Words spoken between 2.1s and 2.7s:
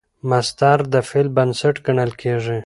کېږي.